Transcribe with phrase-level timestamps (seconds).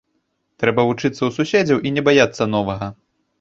[0.63, 2.91] Трэба вучыцца ў суседзяў і не баяцца новага.